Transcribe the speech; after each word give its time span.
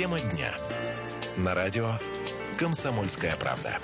Тема 0.00 0.18
дня. 0.18 0.54
На 1.36 1.54
радио 1.54 1.90
«Комсомольская 2.58 3.36
правда». 3.36 3.78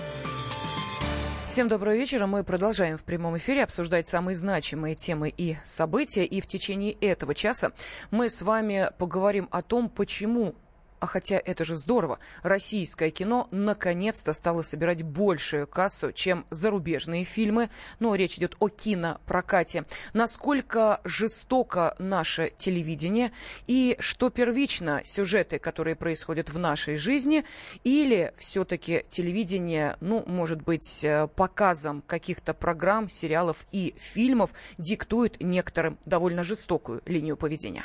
Всем 1.51 1.69
доброго 1.69 1.95
вечера. 1.95 2.27
Мы 2.27 2.43
продолжаем 2.43 2.97
в 2.97 3.03
прямом 3.03 3.37
эфире 3.37 3.65
обсуждать 3.65 4.07
самые 4.07 4.35
значимые 4.35 4.95
темы 4.95 5.31
и 5.37 5.59
события. 5.63 6.25
И 6.25 6.41
в 6.41 6.47
течение 6.47 6.93
этого 6.93 7.35
часа 7.35 7.73
мы 8.11 8.31
с 8.31 8.41
вами 8.41 8.93
поговорим 8.97 9.47
о 9.51 9.61
том, 9.61 9.91
почему 9.91 10.55
а 11.01 11.07
хотя 11.07 11.41
это 11.45 11.65
же 11.65 11.77
здорово, 11.77 12.19
российское 12.43 13.11
кино 13.11 13.49
наконец-то 13.51 14.33
стало 14.33 14.63
собирать 14.63 15.03
большую 15.03 15.67
кассу, 15.67 16.13
чем 16.13 16.47
зарубежные 16.51 17.25
фильмы. 17.25 17.71
Но 17.99 18.15
речь 18.15 18.39
идет 18.39 18.57
о 18.59 18.69
кинопрокате. 18.69 19.85
Насколько 20.13 21.01
жестоко 21.05 21.95
наше 21.99 22.53
телевидение 22.57 23.33
и 23.67 23.97
что 24.01 24.31
первично 24.31 25.03
сюжеты, 25.05 25.59
которые 25.59 25.97
происходят 25.97 26.51
в 26.51 26.59
нашей 26.59 26.97
жизни, 26.97 27.45
или 27.85 28.33
все-таки 28.37 29.05
телевидение, 29.09 29.97
ну, 30.01 30.25
может 30.27 30.63
быть, 30.63 31.05
э, 31.05 31.29
показом 31.29 32.03
каких-то 32.07 32.55
программ, 32.55 33.09
сериалов 33.09 33.67
и 33.73 33.95
фильмов 33.97 34.53
диктует 34.79 35.41
некоторым 35.41 35.99
довольно 36.05 36.45
жестокую 36.45 37.03
линию 37.07 37.37
поведения. 37.37 37.85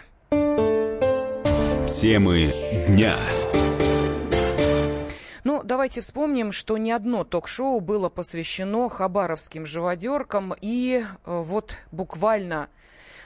Темы 2.00 2.54
дня. 2.88 3.16
Ну, 5.44 5.62
давайте 5.64 6.00
вспомним, 6.02 6.52
что 6.52 6.78
ни 6.78 6.90
одно 6.90 7.26
ток-шоу 7.26 7.82
было 7.82 8.08
посвящено 8.08 8.88
хабаровским 8.90 9.66
живодеркам. 9.66 10.54
И 10.62 11.04
э, 11.04 11.06
вот 11.26 11.76
буквально 11.92 12.70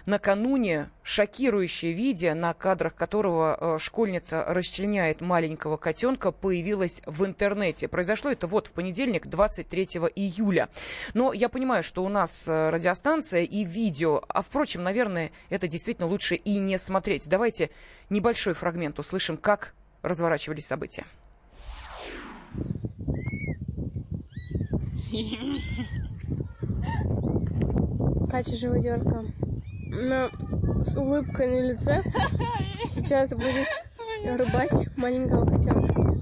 накануне 0.05 0.89
шокирующее 1.03 1.93
видео, 1.93 2.33
на 2.33 2.53
кадрах 2.53 2.95
которого 2.95 3.57
э, 3.59 3.79
школьница 3.79 4.45
расчленяет 4.47 5.21
маленького 5.21 5.77
котенка, 5.77 6.31
появилось 6.31 7.01
в 7.05 7.25
интернете. 7.25 7.87
Произошло 7.87 8.31
это 8.31 8.47
вот 8.47 8.67
в 8.67 8.73
понедельник, 8.73 9.27
23 9.27 9.83
июля. 10.15 10.69
Но 11.13 11.33
я 11.33 11.49
понимаю, 11.49 11.83
что 11.83 12.03
у 12.03 12.09
нас 12.09 12.47
э, 12.47 12.69
радиостанция 12.69 13.43
и 13.43 13.63
видео, 13.63 14.21
а 14.27 14.41
впрочем, 14.41 14.83
наверное, 14.83 15.31
это 15.49 15.67
действительно 15.67 16.07
лучше 16.07 16.35
и 16.35 16.57
не 16.59 16.77
смотреть. 16.77 17.27
Давайте 17.27 17.69
небольшой 18.09 18.53
фрагмент 18.53 18.99
услышим, 18.99 19.37
как 19.37 19.73
разворачивались 20.01 20.67
события. 20.67 21.05
Катя 28.29 28.55
живодерка 28.55 29.23
но 30.01 30.29
с 30.83 30.95
улыбкой 30.95 31.47
на 31.47 31.67
лице 31.71 32.03
сейчас 32.87 33.29
будет 33.29 33.67
рубать 34.37 34.95
маленького 34.97 35.45
котенка. 35.45 36.15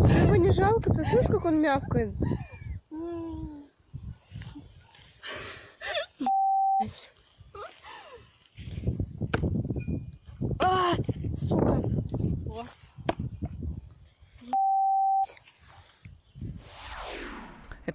Тебе 0.00 0.22
его 0.24 0.36
не 0.36 0.50
жалко? 0.50 0.92
Ты 0.92 1.04
слышишь, 1.04 1.26
как 1.26 1.44
он 1.44 1.60
мявкает? 1.60 2.14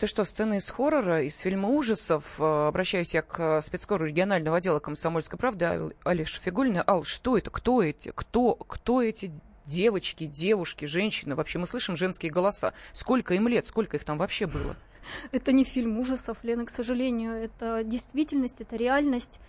Это 0.06 0.12
что, 0.12 0.24
сцена 0.24 0.58
из 0.58 0.70
хоррора, 0.70 1.24
из 1.24 1.40
фильма 1.40 1.68
ужасов? 1.68 2.40
Э, 2.40 2.68
обращаюсь 2.68 3.16
я 3.16 3.24
к 3.24 3.60
спецкору 3.64 4.06
регионального 4.06 4.58
отдела 4.58 4.78
«Комсомольской 4.78 5.40
правды» 5.40 5.96
Алиша 6.04 6.40
Фигулина. 6.40 6.84
Ал, 6.86 7.04
что 7.06 7.40
это? 7.40 7.50
Кто 7.50 7.82
эти? 7.82 8.12
Кто, 8.14 8.54
кто 8.54 9.02
эти 9.02 9.32
девочки, 9.66 10.28
девушки, 10.28 10.86
женщины? 10.86 11.34
Вообще 11.34 11.58
мы 11.58 11.66
слышим 11.66 11.96
женские 11.96 12.32
голоса. 12.32 12.76
Сколько 12.94 13.34
им 13.34 13.48
лет? 13.48 13.66
Сколько 13.66 13.98
их 13.98 14.04
там 14.04 14.20
вообще 14.20 14.46
было? 14.46 14.76
Это 15.32 15.52
не 15.52 15.64
фильм 15.64 15.98
ужасов, 15.98 16.38
Лена, 16.44 16.68
к 16.68 16.70
сожалению. 16.70 17.32
Это 17.32 17.84
действительность, 17.84 18.62
это 18.62 18.76
реальность. 18.76 19.40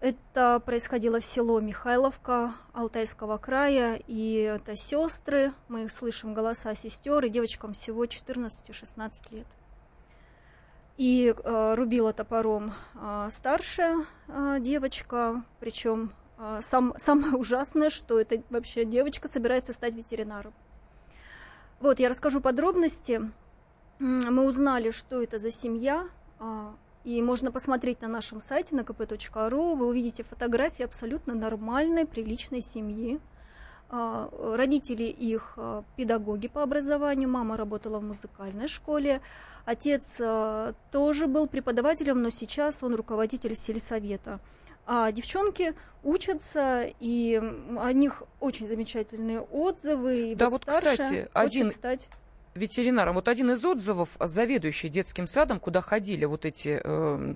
Это 0.00 0.58
происходило 0.64 1.20
в 1.20 1.24
село 1.26 1.60
Михайловка 1.60 2.54
Алтайского 2.72 3.36
края, 3.36 4.00
и 4.06 4.36
это 4.36 4.74
сестры, 4.74 5.52
мы 5.68 5.90
слышим 5.90 6.32
голоса 6.32 6.74
сестер, 6.74 7.22
и 7.26 7.28
девочкам 7.28 7.74
всего 7.74 8.06
14-16 8.06 9.34
лет. 9.34 9.46
И 10.96 11.34
э, 11.34 11.74
рубила 11.74 12.12
топором 12.12 12.74
э, 12.94 13.28
старшая 13.30 14.04
э, 14.28 14.58
девочка, 14.60 15.42
причем 15.58 16.12
э, 16.38 16.60
сам, 16.62 16.94
самое 16.98 17.34
ужасное, 17.34 17.90
что 17.90 18.20
эта 18.20 18.42
вообще 18.50 18.84
девочка 18.84 19.28
собирается 19.28 19.72
стать 19.72 19.94
ветеринаром. 19.94 20.52
Вот, 21.80 21.98
я 21.98 22.08
расскажу 22.08 22.40
подробности. 22.40 23.20
Мы 23.98 24.46
узнали, 24.46 24.90
что 24.90 25.22
это 25.22 25.38
за 25.38 25.50
семья, 25.50 26.08
э, 26.38 26.72
и 27.04 27.20
можно 27.20 27.50
посмотреть 27.50 28.00
на 28.00 28.08
нашем 28.08 28.40
сайте 28.40 28.76
на 28.76 28.80
kp.ru, 28.80 29.74
вы 29.74 29.86
увидите 29.86 30.22
фотографии 30.22 30.84
абсолютно 30.84 31.34
нормальной, 31.34 32.06
приличной 32.06 32.60
семьи. 32.60 33.20
А, 33.94 34.30
родители 34.56 35.02
их 35.02 35.52
а, 35.58 35.84
педагоги 35.96 36.48
по 36.48 36.62
образованию, 36.62 37.28
мама 37.28 37.58
работала 37.58 37.98
в 37.98 38.02
музыкальной 38.02 38.66
школе, 38.66 39.20
отец 39.66 40.16
а, 40.18 40.72
тоже 40.90 41.26
был 41.26 41.46
преподавателем, 41.46 42.22
но 42.22 42.30
сейчас 42.30 42.82
он 42.82 42.94
руководитель 42.94 43.54
сельсовета. 43.54 44.40
А 44.86 45.12
девчонки 45.12 45.74
учатся, 46.02 46.86
и 47.00 47.38
о 47.78 47.92
них 47.92 48.22
очень 48.40 48.66
замечательные 48.66 49.40
отзывы. 49.42 50.32
И 50.32 50.34
да, 50.36 50.48
вот, 50.48 50.64
вот 50.66 50.74
кстати, 50.74 51.28
один, 51.34 51.70
стать 51.70 52.08
ветеринаром. 52.54 53.14
Вот 53.14 53.28
один 53.28 53.50
из 53.50 53.64
отзывов, 53.64 54.10
заведующий 54.18 54.88
детским 54.88 55.26
садом, 55.26 55.60
куда 55.60 55.80
ходили 55.80 56.24
вот 56.24 56.44
эти 56.44 56.80
э, 56.82 57.34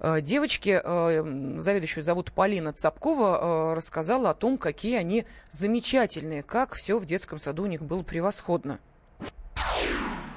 э, 0.00 0.20
девочки, 0.20 0.80
э, 0.82 1.58
заведующую 1.60 2.04
зовут 2.04 2.32
Полина 2.32 2.72
Цапкова, 2.72 3.72
э, 3.72 3.74
рассказала 3.74 4.30
о 4.30 4.34
том, 4.34 4.58
какие 4.58 4.96
они 4.96 5.26
замечательные, 5.50 6.42
как 6.42 6.74
все 6.74 6.98
в 6.98 7.04
детском 7.04 7.38
саду 7.38 7.64
у 7.64 7.66
них 7.66 7.82
было 7.82 8.02
превосходно. 8.02 8.78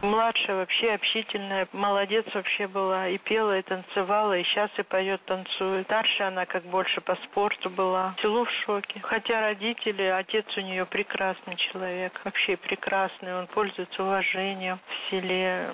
Младшая 0.05 0.57
вообще 0.57 0.91
общительная, 0.91 1.67
молодец 1.73 2.25
вообще 2.33 2.67
была. 2.67 3.07
И 3.07 3.17
пела, 3.17 3.57
и 3.57 3.61
танцевала, 3.63 4.37
и 4.37 4.43
сейчас 4.43 4.69
и 4.77 4.83
поет, 4.83 5.19
танцует. 5.25 5.85
Старшая 5.85 6.27
она 6.27 6.45
как 6.45 6.63
больше 6.63 7.01
по 7.01 7.15
спорту 7.15 7.69
была. 7.71 8.13
Село 8.21 8.45
в 8.45 8.51
шоке. 8.65 8.99
Хотя 9.01 9.41
родители, 9.41 10.03
отец 10.03 10.45
у 10.57 10.61
нее 10.61 10.85
прекрасный 10.85 11.55
человек. 11.55 12.21
Вообще 12.23 12.55
прекрасный. 12.55 13.35
Он 13.35 13.47
пользуется 13.47 14.03
уважением 14.03 14.77
в 14.85 15.09
селе. 15.09 15.69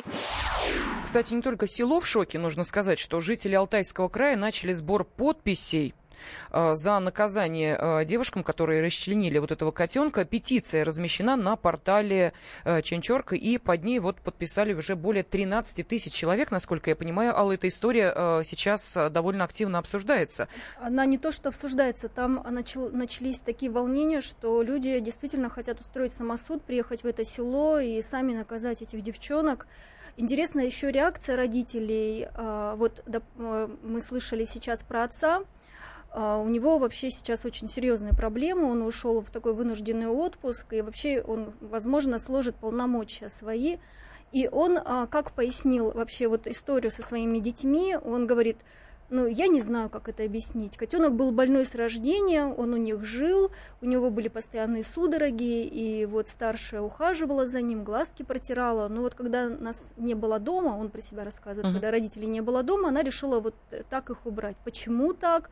Кстати, 1.03 1.33
не 1.33 1.41
только 1.41 1.67
село 1.67 1.99
в 1.99 2.07
шоке, 2.07 2.39
нужно 2.39 2.63
сказать, 2.63 2.99
что 2.99 3.19
жители 3.19 3.55
Алтайского 3.55 4.07
края 4.07 4.37
начали 4.37 4.71
сбор 4.71 5.03
подписей 5.03 5.93
за 6.51 6.99
наказание 6.99 7.77
э, 7.79 8.05
девушкам, 8.05 8.43
которые 8.43 8.81
расчленили 8.81 9.37
вот 9.37 9.51
этого 9.51 9.71
котенка. 9.71 10.25
Петиция 10.25 10.83
размещена 10.83 11.35
на 11.35 11.55
портале 11.55 12.33
э, 12.63 12.81
Ченчорка, 12.81 13.35
и 13.35 13.57
под 13.57 13.83
ней 13.83 13.99
вот 13.99 14.17
подписали 14.17 14.73
уже 14.73 14.95
более 14.95 15.23
13 15.23 15.87
тысяч 15.87 16.13
человек, 16.13 16.51
насколько 16.51 16.89
я 16.89 16.95
понимаю. 16.95 17.37
Алла, 17.37 17.53
эта 17.53 17.67
история 17.67 18.11
сейчас 18.43 18.97
довольно 19.11 19.43
активно 19.43 19.79
обсуждается. 19.79 20.47
Она 20.79 21.05
не 21.05 21.17
то, 21.17 21.31
что 21.31 21.49
обсуждается, 21.49 22.09
там 22.09 22.45
начал, 22.49 22.89
начались 22.89 23.39
такие 23.39 23.71
волнения, 23.71 24.21
что 24.21 24.61
люди 24.61 24.99
действительно 24.99 25.49
хотят 25.49 25.79
устроить 25.79 26.13
самосуд, 26.13 26.63
приехать 26.63 27.03
в 27.03 27.07
это 27.07 27.23
село 27.23 27.79
и 27.79 28.01
сами 28.01 28.33
наказать 28.33 28.81
этих 28.81 29.01
девчонок. 29.01 29.67
Интересна 30.17 30.59
еще 30.59 30.91
реакция 30.91 31.35
родителей. 31.35 32.27
Вот 32.75 33.03
мы 33.37 34.01
слышали 34.01 34.45
сейчас 34.45 34.83
про 34.83 35.03
отца, 35.03 35.37
а, 35.37 35.45
у 36.13 36.49
него 36.49 36.77
вообще 36.77 37.09
сейчас 37.09 37.45
очень 37.45 37.69
серьезные 37.69 38.13
проблемы, 38.13 38.69
он 38.69 38.81
ушел 38.81 39.21
в 39.21 39.31
такой 39.31 39.53
вынужденный 39.53 40.07
отпуск, 40.07 40.73
и 40.73 40.81
вообще 40.81 41.21
он, 41.21 41.53
возможно, 41.61 42.19
сложит 42.19 42.55
полномочия 42.55 43.29
свои. 43.29 43.77
И 44.31 44.47
он, 44.49 44.77
а, 44.77 45.07
как 45.07 45.33
пояснил 45.33 45.91
вообще 45.91 46.27
вот 46.27 46.47
историю 46.47 46.91
со 46.91 47.01
своими 47.01 47.39
детьми, 47.39 47.97
он 48.01 48.27
говорит, 48.27 48.57
ну, 49.11 49.27
я 49.27 49.47
не 49.47 49.59
знаю, 49.59 49.89
как 49.89 50.07
это 50.07 50.23
объяснить. 50.23 50.77
Котенок 50.77 51.15
был 51.15 51.31
больной 51.31 51.65
с 51.65 51.75
рождения, 51.75 52.45
он 52.45 52.73
у 52.73 52.77
них 52.77 53.03
жил, 53.03 53.51
у 53.81 53.85
него 53.85 54.09
были 54.09 54.29
постоянные 54.29 54.85
судороги, 54.85 55.65
и 55.65 56.05
вот 56.05 56.29
старшая 56.29 56.81
ухаживала 56.81 57.45
за 57.45 57.61
ним, 57.61 57.83
глазки 57.83 58.23
протирала. 58.23 58.87
Но 58.87 59.01
вот 59.01 59.13
когда 59.13 59.49
нас 59.49 59.93
не 59.97 60.13
было 60.13 60.39
дома, 60.39 60.77
он 60.77 60.89
про 60.89 61.01
себя 61.01 61.25
рассказывает, 61.25 61.67
uh-huh. 61.67 61.73
когда 61.73 61.91
родителей 61.91 62.27
не 62.27 62.39
было 62.39 62.63
дома, 62.63 62.87
она 62.87 63.03
решила 63.03 63.41
вот 63.41 63.55
так 63.89 64.09
их 64.09 64.25
убрать. 64.25 64.55
Почему 64.63 65.13
так? 65.13 65.51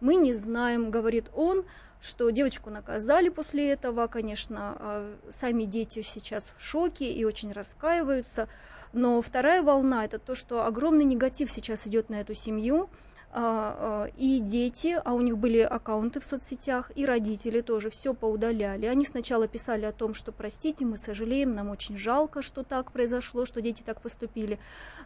Мы 0.00 0.14
не 0.14 0.32
знаем, 0.34 0.90
говорит 0.90 1.30
он, 1.34 1.64
что 2.00 2.30
девочку 2.30 2.70
наказали 2.70 3.28
после 3.28 3.70
этого. 3.70 4.06
Конечно, 4.06 4.76
а, 4.78 5.14
сами 5.30 5.64
дети 5.64 6.02
сейчас 6.02 6.52
в 6.56 6.62
шоке 6.62 7.12
и 7.12 7.24
очень 7.24 7.52
раскаиваются. 7.52 8.48
Но 8.92 9.20
вторая 9.20 9.62
волна– 9.62 10.04
это 10.06 10.18
то, 10.18 10.34
что 10.34 10.64
огромный 10.64 11.04
негатив 11.04 11.50
сейчас 11.50 11.86
идет 11.86 12.08
на 12.08 12.20
эту 12.20 12.34
семью. 12.34 12.88
а, 13.30 14.06
а, 14.06 14.10
и 14.16 14.40
дети, 14.40 14.98
а 15.04 15.12
у 15.12 15.20
них 15.20 15.36
были 15.36 15.58
аккаунты 15.58 16.18
в 16.18 16.24
соцсетях, 16.24 16.90
и 16.94 17.04
родители 17.04 17.60
тоже 17.60 17.90
все 17.90 18.14
поудаляли. 18.14 18.86
Они 18.86 19.04
сначала 19.04 19.46
писали 19.46 19.84
о 19.84 19.92
том, 19.92 20.14
что 20.14 20.32
простите, 20.32 20.86
мы 20.86 20.96
сожалеем, 20.96 21.54
нам 21.54 21.68
очень 21.68 21.98
жалко, 21.98 22.40
что 22.40 22.62
так 22.62 22.90
произошло, 22.90 23.44
что 23.44 23.60
дети 23.60 23.82
так 23.84 24.00
поступили. 24.00 24.58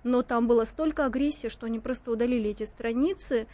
Но 0.04 0.22
там 0.22 0.46
было 0.46 0.64
столько 0.64 1.04
агрессии, 1.04 1.48
что 1.48 1.66
они 1.66 1.80
просто 1.80 2.12
удалили 2.12 2.50
эти 2.50 2.62
страницы. 2.62 3.48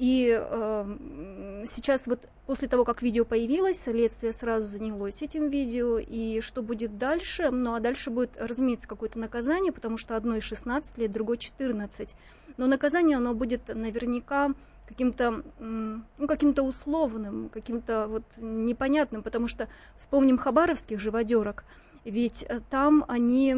И 0.00 0.34
э, 0.34 1.64
сейчас 1.66 2.06
вот 2.06 2.26
после 2.46 2.68
того, 2.68 2.86
как 2.86 3.02
видео 3.02 3.26
появилось, 3.26 3.82
следствие 3.82 4.32
сразу 4.32 4.66
занялось 4.66 5.20
этим 5.20 5.50
видео. 5.50 5.98
И 5.98 6.40
что 6.40 6.62
будет 6.62 6.96
дальше? 6.96 7.50
Ну, 7.50 7.74
а 7.74 7.80
дальше 7.80 8.08
будет, 8.08 8.30
разумеется, 8.40 8.88
какое-то 8.88 9.18
наказание, 9.18 9.72
потому 9.72 9.98
что 9.98 10.16
одной 10.16 10.40
16 10.40 10.96
лет, 10.96 11.12
другой 11.12 11.36
14. 11.36 12.16
Но 12.56 12.66
наказание, 12.66 13.18
оно 13.18 13.34
будет 13.34 13.68
наверняка 13.68 14.54
каким-то 14.88 15.42
ну, 15.58 16.26
каким-то 16.26 16.62
условным, 16.62 17.50
каким-то 17.50 18.06
вот 18.08 18.24
непонятным, 18.38 19.22
потому 19.22 19.48
что 19.48 19.68
вспомним 19.98 20.38
хабаровских 20.38 20.98
живодерок, 20.98 21.64
ведь 22.04 22.44
э, 22.48 22.60
там 22.70 23.04
они 23.08 23.54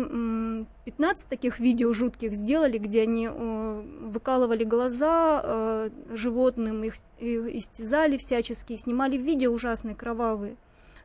15 0.84 1.28
таких 1.28 1.60
видео 1.60 1.92
жутких 1.92 2.34
сделали, 2.34 2.78
где 2.78 3.02
они 3.02 3.28
выкалывали 3.28 4.64
глаза 4.64 5.40
э, 5.44 5.90
животным, 6.10 6.84
их, 6.84 6.94
истязали 7.18 8.16
всячески, 8.16 8.76
снимали 8.76 9.16
видео 9.16 9.52
ужасные, 9.52 9.94
кровавые. 9.94 10.56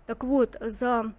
Так 0.05 0.23
вот, 0.23 0.57
за, 0.61 1.13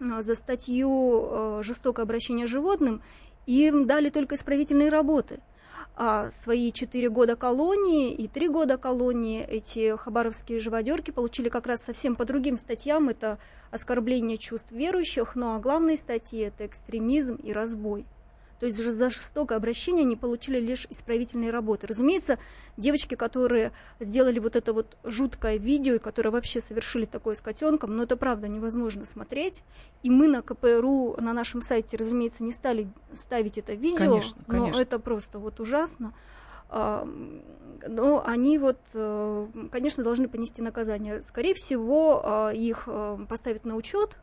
за 0.00 0.34
статью 0.34 1.28
э, 1.30 1.60
«Жестокое 1.62 2.04
обращение 2.04 2.46
с 2.46 2.50
животным» 2.50 3.00
им 3.46 3.86
дали 3.86 4.10
только 4.10 4.34
исправительные 4.34 4.88
работы– 4.88 5.40
а 5.96 6.30
свои 6.30 6.72
четыре 6.72 7.08
года 7.08 7.36
колонии 7.36 8.12
и 8.12 8.26
три 8.26 8.48
года 8.48 8.78
колонии 8.78 9.44
эти 9.44 9.96
хабаровские 9.96 10.58
живодерки 10.58 11.10
получили 11.10 11.48
как 11.48 11.66
раз 11.66 11.82
совсем 11.82 12.16
по 12.16 12.24
другим 12.24 12.56
статьям. 12.56 13.08
Это 13.08 13.38
оскорбление 13.70 14.38
чувств 14.38 14.72
верующих, 14.72 15.36
ну 15.36 15.54
а 15.54 15.60
главные 15.60 15.96
статьи 15.96 16.40
это 16.40 16.66
экстремизм 16.66 17.36
и 17.36 17.52
разбой. 17.52 18.06
То 18.60 18.66
есть 18.66 18.78
за 18.78 19.10
жестокое 19.10 19.58
обращение 19.58 20.04
они 20.04 20.16
получили 20.16 20.60
лишь 20.60 20.86
исправительные 20.90 21.50
работы. 21.50 21.86
Разумеется, 21.86 22.38
девочки, 22.76 23.14
которые 23.14 23.72
сделали 24.00 24.38
вот 24.38 24.56
это 24.56 24.72
вот 24.72 24.96
жуткое 25.04 25.56
видео, 25.56 25.94
и 25.94 25.98
которые 25.98 26.32
вообще 26.32 26.60
совершили 26.60 27.04
такое 27.04 27.34
с 27.34 27.40
котенком, 27.40 27.90
но 27.90 27.96
ну, 27.98 28.02
это 28.04 28.16
правда 28.16 28.48
невозможно 28.48 29.04
смотреть. 29.04 29.62
И 30.02 30.10
мы 30.10 30.28
на 30.28 30.42
КПРУ, 30.42 31.16
на 31.20 31.32
нашем 31.32 31.62
сайте, 31.62 31.96
разумеется, 31.96 32.44
не 32.44 32.52
стали 32.52 32.88
ставить 33.12 33.58
это 33.58 33.74
видео, 33.74 33.98
конечно, 33.98 34.42
конечно. 34.46 34.76
но 34.76 34.82
это 34.82 34.98
просто 34.98 35.38
вот 35.38 35.60
ужасно 35.60 36.14
но 37.88 38.24
они 38.26 38.58
вот, 38.58 38.78
э, 38.94 39.46
конечно, 39.70 40.02
должны 40.02 40.28
понести 40.28 40.62
наказание. 40.62 41.22
Скорее 41.22 41.54
всего, 41.54 42.20
а, 42.24 42.50
их 42.50 42.84
э, 42.86 43.18
поставят 43.28 43.64
на 43.64 43.76
учет, 43.76 44.16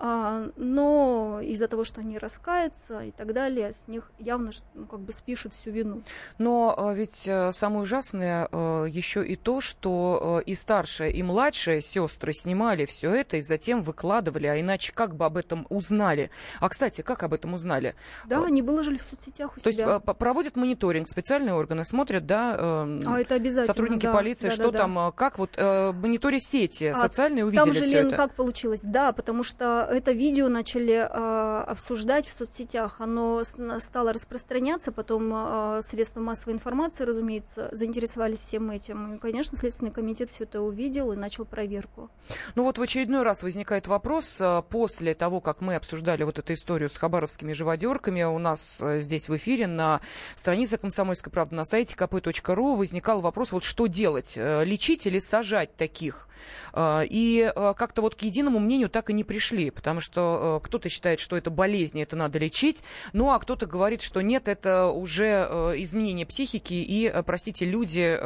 но 0.00 1.40
из-за 1.42 1.68
того, 1.68 1.84
что 1.84 2.00
они 2.00 2.18
раскаются 2.18 3.00
и 3.00 3.10
так 3.10 3.32
далее, 3.32 3.72
с 3.72 3.88
них 3.88 4.10
явно 4.18 4.52
ну, 4.74 4.86
как 4.86 5.00
бы 5.00 5.12
спишут 5.12 5.54
всю 5.54 5.70
вину. 5.70 6.02
Но 6.38 6.74
а, 6.76 6.92
ведь 6.94 7.26
э, 7.26 7.52
самое 7.52 7.82
ужасное 7.82 8.48
э, 8.50 8.86
еще 8.88 9.26
и 9.26 9.36
то, 9.36 9.60
что 9.60 10.40
э, 10.40 10.50
и 10.50 10.54
старшая, 10.54 11.10
и 11.10 11.22
младшая 11.22 11.80
сестры 11.80 12.32
снимали 12.32 12.86
все 12.86 13.12
это 13.12 13.38
и 13.38 13.42
затем 13.42 13.82
выкладывали, 13.82 14.46
а 14.46 14.60
иначе 14.60 14.92
как 14.92 15.16
бы 15.16 15.24
об 15.24 15.36
этом 15.36 15.66
узнали? 15.68 16.30
А, 16.60 16.68
кстати, 16.68 17.00
как 17.00 17.22
об 17.22 17.34
этом 17.34 17.54
узнали? 17.54 17.94
Да, 18.26 18.44
они 18.44 18.62
выложили 18.62 18.98
в 18.98 19.04
соцсетях 19.04 19.56
у 19.56 19.60
то 19.60 19.72
себя. 19.72 19.94
есть 19.94 20.04
проводят 20.18 20.56
мониторинг, 20.56 21.08
специальные 21.08 21.54
органы 21.54 21.84
смотрят, 21.84 22.26
да, 22.26 22.56
эм, 22.58 23.02
а 23.06 23.20
это 23.20 23.34
обязательно, 23.34 23.74
сотрудники 23.74 24.06
да, 24.06 24.12
полиции, 24.12 24.48
да, 24.48 24.54
что 24.54 24.70
да, 24.70 24.78
там, 24.78 24.94
да. 24.94 25.12
как 25.12 25.38
вот 25.38 25.56
мониторе 25.56 26.40
сети 26.40 26.84
а, 26.84 26.94
социальные 26.94 27.44
увидели 27.44 27.64
там 27.64 27.72
же, 27.72 27.82
все 27.82 27.94
Лен, 27.98 28.08
это? 28.08 28.16
как 28.16 28.34
получилось? 28.34 28.82
Да, 28.84 29.12
потому 29.12 29.42
что 29.42 29.87
это 29.90 30.12
видео 30.12 30.48
начали 30.48 30.94
э, 30.94 31.62
обсуждать 31.62 32.26
в 32.26 32.32
соцсетях. 32.32 33.00
Оно 33.00 33.42
стало 33.44 34.12
распространяться, 34.12 34.92
потом 34.92 35.32
э, 35.34 35.80
средства 35.82 36.20
массовой 36.20 36.54
информации, 36.54 37.04
разумеется, 37.04 37.68
заинтересовались 37.72 38.40
всем 38.40 38.70
этим. 38.70 39.14
И, 39.14 39.18
конечно, 39.18 39.56
Следственный 39.56 39.90
комитет 39.90 40.30
все 40.30 40.44
это 40.44 40.60
увидел 40.60 41.12
и 41.12 41.16
начал 41.16 41.44
проверку. 41.44 42.10
Ну 42.54 42.64
вот 42.64 42.78
в 42.78 42.82
очередной 42.82 43.22
раз 43.22 43.42
возникает 43.42 43.86
вопрос. 43.86 44.38
Э, 44.40 44.62
после 44.68 45.14
того, 45.14 45.40
как 45.40 45.60
мы 45.60 45.76
обсуждали 45.76 46.22
вот 46.22 46.38
эту 46.38 46.52
историю 46.52 46.88
с 46.88 46.96
хабаровскими 46.96 47.52
живодерками, 47.52 48.22
у 48.22 48.38
нас 48.38 48.80
э, 48.80 49.00
здесь 49.00 49.28
в 49.28 49.36
эфире 49.36 49.66
на 49.66 50.00
странице 50.36 50.76
«Комсомольской 50.76 51.32
правды» 51.32 51.56
на 51.56 51.64
сайте 51.64 51.96
kp.ru 51.96 52.76
возникал 52.76 53.20
вопрос, 53.20 53.52
вот 53.52 53.64
что 53.64 53.86
делать? 53.86 54.34
Э, 54.36 54.64
лечить 54.64 55.06
или 55.06 55.18
сажать 55.18 55.76
таких? 55.76 56.28
И 56.76 57.52
как-то 57.54 58.02
вот 58.02 58.14
к 58.14 58.20
единому 58.20 58.60
мнению 58.60 58.88
так 58.88 59.10
и 59.10 59.12
не 59.12 59.24
пришли, 59.24 59.70
потому 59.78 60.00
что 60.00 60.38
Э, 60.38 60.60
кто-то 60.62 60.88
считает, 60.88 61.20
что 61.20 61.36
это 61.36 61.50
болезнь, 61.50 62.00
это 62.00 62.16
надо 62.16 62.38
лечить, 62.38 62.84
ну 63.12 63.30
а 63.30 63.38
кто-то 63.38 63.66
говорит, 63.66 64.02
что 64.02 64.20
нет, 64.20 64.48
это 64.48 64.86
уже 64.86 65.46
э, 65.48 65.74
изменение 65.78 66.26
психики, 66.26 66.74
и, 66.74 67.06
э, 67.06 67.22
простите, 67.22 67.64
люди 67.64 68.18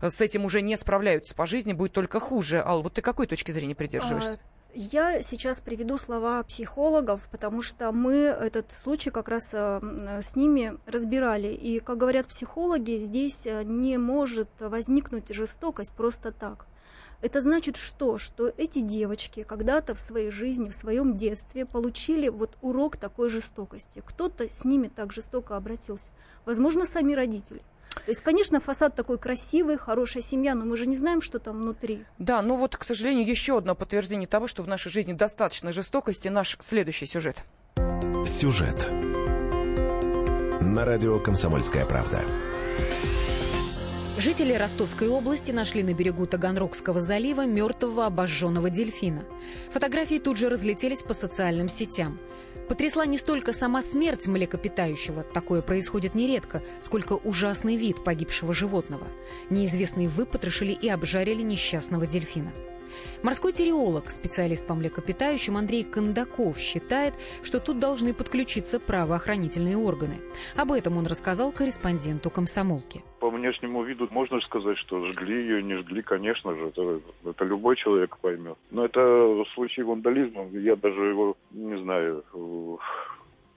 с 0.00 0.20
этим 0.20 0.44
уже 0.44 0.62
не 0.62 0.76
справляются 0.76 1.34
по 1.34 1.46
жизни, 1.46 1.72
будет 1.72 1.92
только 1.92 2.20
хуже. 2.20 2.62
Ал, 2.64 2.82
вот 2.82 2.94
ты 2.94 3.02
какой 3.02 3.26
точки 3.26 3.52
зрения 3.52 3.74
придерживаешься? 3.74 4.34
А, 4.34 4.72
я 4.74 5.22
сейчас 5.22 5.60
приведу 5.60 5.98
слова 5.98 6.42
психологов, 6.42 7.28
потому 7.30 7.62
что 7.62 7.92
мы 7.92 8.14
этот 8.14 8.72
случай 8.72 9.10
как 9.10 9.28
раз 9.28 9.52
с 9.52 10.36
ними 10.36 10.78
разбирали. 10.86 11.48
И, 11.48 11.80
как 11.80 11.98
говорят 11.98 12.26
психологи, 12.26 12.96
здесь 12.96 13.46
не 13.46 13.98
может 13.98 14.48
возникнуть 14.60 15.32
жестокость 15.34 15.94
просто 15.94 16.32
так. 16.32 16.66
Это 17.20 17.40
значит 17.40 17.76
что? 17.76 18.16
Что 18.16 18.52
эти 18.56 18.80
девочки 18.80 19.42
когда-то 19.42 19.94
в 19.94 20.00
своей 20.00 20.30
жизни, 20.30 20.68
в 20.68 20.74
своем 20.74 21.16
детстве 21.16 21.66
получили 21.66 22.28
вот 22.28 22.56
урок 22.62 22.96
такой 22.96 23.28
жестокости. 23.28 24.02
Кто-то 24.04 24.52
с 24.52 24.64
ними 24.64 24.88
так 24.88 25.12
жестоко 25.12 25.56
обратился. 25.56 26.12
Возможно, 26.44 26.86
сами 26.86 27.14
родители. 27.14 27.60
То 28.04 28.10
есть, 28.10 28.20
конечно, 28.20 28.60
фасад 28.60 28.94
такой 28.94 29.18
красивый, 29.18 29.76
хорошая 29.76 30.22
семья, 30.22 30.54
но 30.54 30.64
мы 30.64 30.76
же 30.76 30.86
не 30.86 30.96
знаем, 30.96 31.20
что 31.20 31.40
там 31.40 31.58
внутри. 31.58 32.04
Да, 32.18 32.42
ну 32.42 32.56
вот, 32.56 32.76
к 32.76 32.84
сожалению, 32.84 33.26
еще 33.26 33.58
одно 33.58 33.74
подтверждение 33.74 34.28
того, 34.28 34.46
что 34.46 34.62
в 34.62 34.68
нашей 34.68 34.90
жизни 34.90 35.12
достаточно 35.12 35.72
жестокости, 35.72 36.28
наш 36.28 36.56
следующий 36.60 37.06
сюжет. 37.06 37.44
Сюжет. 38.26 38.88
На 40.60 40.84
радио 40.84 41.18
«Комсомольская 41.18 41.84
правда». 41.86 42.20
Жители 44.18 44.52
Ростовской 44.52 45.06
области 45.06 45.52
нашли 45.52 45.84
на 45.84 45.94
берегу 45.94 46.26
Таганрогского 46.26 47.00
залива 47.00 47.46
мертвого 47.46 48.04
обожженного 48.04 48.68
дельфина. 48.68 49.22
Фотографии 49.72 50.18
тут 50.18 50.36
же 50.36 50.48
разлетелись 50.48 51.04
по 51.04 51.14
социальным 51.14 51.68
сетям. 51.68 52.18
Потрясла 52.68 53.06
не 53.06 53.16
столько 53.16 53.52
сама 53.52 53.80
смерть 53.80 54.26
млекопитающего, 54.26 55.22
такое 55.22 55.62
происходит 55.62 56.16
нередко, 56.16 56.64
сколько 56.80 57.12
ужасный 57.12 57.76
вид 57.76 58.02
погибшего 58.02 58.52
животного. 58.52 59.06
Неизвестные 59.50 60.08
выпотрошили 60.08 60.72
и 60.72 60.88
обжарили 60.88 61.42
несчастного 61.42 62.04
дельфина. 62.04 62.50
Морской 63.22 63.52
тереолог, 63.52 64.10
специалист 64.10 64.66
по 64.66 64.74
млекопитающим 64.74 65.56
Андрей 65.56 65.84
Кондаков 65.84 66.58
считает, 66.58 67.14
что 67.42 67.60
тут 67.60 67.78
должны 67.78 68.14
подключиться 68.14 68.80
правоохранительные 68.80 69.76
органы. 69.76 70.18
Об 70.56 70.72
этом 70.72 70.96
он 70.96 71.06
рассказал 71.06 71.52
корреспонденту 71.52 72.30
комсомолки. 72.30 73.02
По 73.20 73.30
внешнему 73.30 73.82
виду 73.82 74.08
можно 74.10 74.40
сказать, 74.40 74.78
что 74.78 75.04
жгли 75.06 75.42
ее, 75.42 75.62
не 75.62 75.76
жгли, 75.76 76.02
конечно 76.02 76.54
же, 76.54 76.66
это, 76.68 77.00
это 77.24 77.44
любой 77.44 77.76
человек 77.76 78.16
поймет. 78.18 78.56
Но 78.70 78.84
это 78.84 79.44
случай 79.54 79.82
вандализма, 79.82 80.46
я 80.52 80.76
даже 80.76 81.00
его, 81.00 81.36
не 81.50 81.78
знаю, 81.80 82.24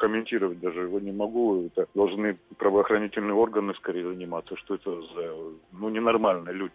комментировать 0.02 0.60
даже 0.60 0.82
его 0.82 1.00
не 1.00 1.12
могу. 1.12 1.68
Это 1.68 1.88
должны 1.94 2.38
правоохранительные 2.58 3.36
органы 3.36 3.76
скорее 3.76 4.04
заниматься, 4.04 4.56
что 4.58 4.76
это 4.76 5.00
за 5.14 5.36
ну, 5.72 5.90
ненормальные 5.90 6.56
люди. 6.56 6.74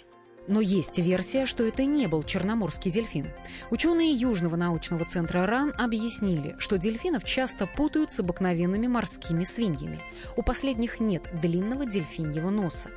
Но 0.49 0.61
есть 0.61 0.99
версия, 0.99 1.45
что 1.47 1.65
это 1.65 1.85
не 1.85 2.07
был 2.07 2.23
черноморский 2.23 2.91
дельфин. 2.91 3.29
Ученые 3.71 4.13
Южного 4.13 4.57
научного 4.57 5.05
центра 5.05 5.47
РАН 5.47 5.75
объяснили, 5.77 6.55
что 6.59 6.79
дельфинов 6.79 7.25
часто 7.25 7.67
путают 7.67 8.13
с 8.13 8.21
обыкновенными 8.21 8.87
морскими 8.87 9.45
свиньями. 9.45 10.01
У 10.37 10.43
последних 10.43 11.01
нет 11.01 11.23
длинного 11.41 11.85
дельфиньего 11.85 12.51
носа. 12.51 12.91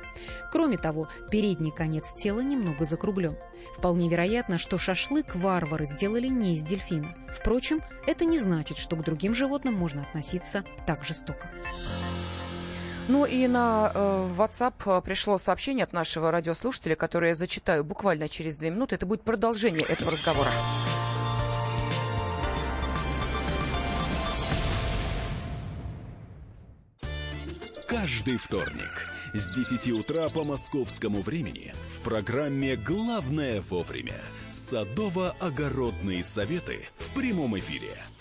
Кроме 0.52 0.78
того, 0.78 1.08
передний 1.30 1.72
конец 1.72 2.12
тела 2.14 2.40
немного 2.40 2.84
закруглен. 2.84 3.36
Вполне 3.76 4.08
вероятно, 4.08 4.58
что 4.58 4.78
шашлык 4.78 5.34
варвары 5.34 5.86
сделали 5.86 6.28
не 6.28 6.54
из 6.54 6.62
дельфина. 6.62 7.16
Впрочем, 7.28 7.80
это 8.06 8.24
не 8.24 8.38
значит, 8.38 8.78
что 8.78 8.96
к 8.96 9.04
другим 9.04 9.34
животным 9.34 9.74
можно 9.74 10.02
относиться 10.02 10.64
так 10.86 11.04
жестоко. 11.04 11.50
Ну 13.10 13.24
и 13.24 13.48
на 13.48 13.90
э, 13.92 14.28
WhatsApp 14.38 14.74
э, 14.86 15.02
пришло 15.02 15.36
сообщение 15.36 15.82
от 15.82 15.92
нашего 15.92 16.30
радиослушателя, 16.30 16.94
которое 16.94 17.30
я 17.30 17.34
зачитаю 17.34 17.82
буквально 17.82 18.28
через 18.28 18.56
две 18.56 18.70
минуты. 18.70 18.94
Это 18.94 19.04
будет 19.04 19.22
продолжение 19.22 19.82
этого 19.82 20.12
разговора. 20.12 20.48
Каждый 27.88 28.36
вторник 28.36 29.08
с 29.34 29.50
10 29.56 29.90
утра 29.90 30.28
по 30.28 30.44
московскому 30.44 31.20
времени 31.20 31.74
в 31.96 32.02
программе 32.02 32.76
«Главное 32.76 33.60
вовремя» 33.60 34.20
садово-огородные 34.48 36.22
советы 36.22 36.86
в 36.96 37.10
прямом 37.10 37.58
эфире. 37.58 37.90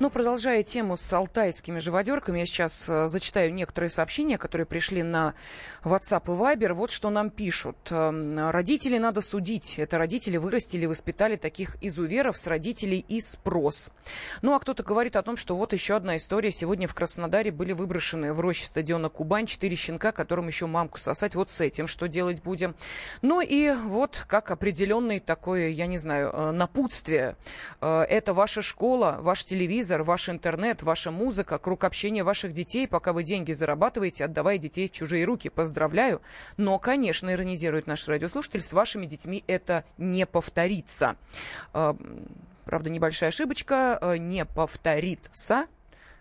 Ну, 0.00 0.08
продолжая 0.08 0.62
тему 0.62 0.96
с 0.96 1.12
алтайскими 1.12 1.78
живодерками, 1.78 2.38
я 2.38 2.46
сейчас 2.46 2.88
э, 2.88 3.06
зачитаю 3.06 3.52
некоторые 3.52 3.90
сообщения, 3.90 4.38
которые 4.38 4.64
пришли 4.64 5.02
на 5.02 5.34
WhatsApp 5.84 6.22
и 6.24 6.30
Viber. 6.30 6.72
Вот 6.72 6.90
что 6.90 7.10
нам 7.10 7.28
пишут. 7.28 7.76
Эм, 7.90 8.48
родители 8.48 8.96
надо 8.96 9.20
судить. 9.20 9.74
Это 9.78 9.98
родители 9.98 10.38
вырастили, 10.38 10.86
воспитали 10.86 11.36
таких 11.36 11.76
изуверов 11.82 12.38
с 12.38 12.46
родителей 12.46 13.04
и 13.08 13.20
спрос. 13.20 13.90
Ну, 14.40 14.54
а 14.54 14.58
кто-то 14.60 14.82
говорит 14.82 15.16
о 15.16 15.22
том, 15.22 15.36
что 15.36 15.54
вот 15.54 15.74
еще 15.74 15.96
одна 15.96 16.16
история. 16.16 16.50
Сегодня 16.50 16.88
в 16.88 16.94
Краснодаре 16.94 17.50
были 17.50 17.72
выброшены 17.72 18.32
в 18.32 18.40
роще 18.40 18.64
стадиона 18.64 19.10
Кубань 19.10 19.44
четыре 19.44 19.76
щенка, 19.76 20.12
которым 20.12 20.46
еще 20.46 20.64
мамку 20.64 20.98
сосать. 20.98 21.34
Вот 21.34 21.50
с 21.50 21.60
этим 21.60 21.86
что 21.86 22.08
делать 22.08 22.42
будем? 22.42 22.74
Ну 23.20 23.42
и 23.42 23.70
вот 23.72 24.24
как 24.26 24.50
определенный 24.50 25.20
такой, 25.20 25.74
я 25.74 25.84
не 25.84 25.98
знаю, 25.98 26.30
э, 26.32 26.50
напутствие. 26.52 27.36
Э, 27.82 28.06
это 28.08 28.32
ваша 28.32 28.62
школа, 28.62 29.18
ваш 29.20 29.44
телевизор, 29.44 29.89
телевизор, 29.90 30.02
ваш 30.04 30.28
интернет, 30.28 30.82
ваша 30.82 31.10
музыка, 31.10 31.58
круг 31.58 31.82
общения 31.82 32.22
ваших 32.22 32.52
детей, 32.52 32.86
пока 32.86 33.12
вы 33.12 33.24
деньги 33.24 33.52
зарабатываете, 33.52 34.24
отдавая 34.24 34.56
детей 34.56 34.88
в 34.88 34.92
чужие 34.92 35.24
руки. 35.24 35.48
Поздравляю. 35.48 36.22
Но, 36.56 36.78
конечно, 36.78 37.32
иронизирует 37.32 37.88
наш 37.88 38.06
радиослушатель, 38.06 38.60
с 38.60 38.72
вашими 38.72 39.06
детьми 39.06 39.42
это 39.48 39.84
не 39.98 40.26
повторится. 40.26 41.16
А, 41.72 41.96
правда, 42.64 42.88
небольшая 42.88 43.30
ошибочка. 43.30 43.98
А, 44.00 44.16
не 44.16 44.44
повторится 44.44 45.66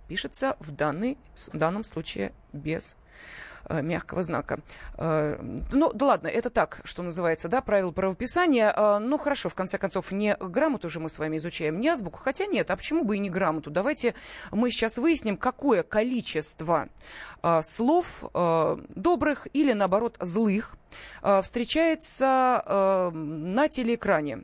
пишется 0.08 0.58
в 0.60 0.72
данный, 0.72 1.20
в 1.36 1.56
данном 1.56 1.84
случае 1.84 2.34
без 2.52 2.96
Э, 2.96 3.49
мягкого 3.70 4.24
знака. 4.24 4.60
Э, 4.98 5.38
ну, 5.72 5.92
да 5.94 6.06
ладно, 6.06 6.28
это 6.28 6.50
так, 6.50 6.82
что 6.84 7.04
называется, 7.04 7.48
да, 7.48 7.62
правила 7.62 7.92
правописания. 7.92 8.74
Э, 8.76 9.00
ну, 9.00 9.18
хорошо, 9.18 9.50
в 9.50 9.56
конце 9.56 9.78
концов, 9.78 10.12
не 10.12 10.36
грамоту 10.40 10.88
уже 10.88 11.00
мы 11.00 11.10
с 11.10 11.20
вами 11.20 11.38
изучаем, 11.38 11.80
не 11.80 11.90
азбуку, 11.90 12.20
хотя 12.20 12.46
нет, 12.46 12.72
а 12.72 12.78
почему 12.78 13.04
бы 13.04 13.16
и 13.16 13.20
не 13.20 13.30
грамоту? 13.30 13.72
Давайте 13.72 14.16
мы 14.52 14.72
сейчас 14.72 14.98
выясним, 14.98 15.38
какое 15.38 15.84
количество 15.84 16.90
слов 17.62 18.24
добрых 18.34 19.48
или, 19.54 19.74
наоборот, 19.74 20.18
злых 20.20 20.76
встречается 21.42 23.12
на 23.14 23.68
телеэкране. 23.70 24.44